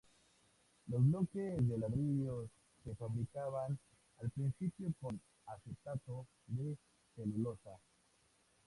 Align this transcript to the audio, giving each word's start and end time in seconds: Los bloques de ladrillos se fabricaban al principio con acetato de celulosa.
Los 0.87 0.99
bloques 1.05 1.67
de 1.69 1.77
ladrillos 1.77 2.49
se 2.83 2.95
fabricaban 2.95 3.77
al 4.19 4.31
principio 4.31 4.91
con 4.99 5.21
acetato 5.45 6.25
de 6.47 6.75
celulosa. 7.15 7.77